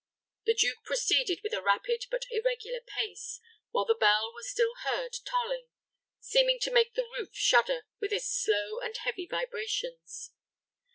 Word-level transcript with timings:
The 0.47 0.55
duke 0.55 0.79
proceeded 0.83 1.41
with 1.43 1.53
a 1.53 1.61
rapid 1.61 2.05
but 2.09 2.25
irregular 2.31 2.79
pace, 2.81 3.39
while 3.69 3.85
the 3.85 3.93
bell 3.93 4.33
was 4.33 4.49
still 4.49 4.73
heard 4.81 5.15
tolling, 5.25 5.67
seeming 6.19 6.57
to 6.61 6.73
make 6.73 6.95
the 6.95 7.05
roof 7.19 7.35
shudder 7.35 7.85
with 7.99 8.11
its 8.11 8.25
slow 8.27 8.79
and 8.79 8.97
heavy 8.97 9.27
vibrations. 9.27 10.31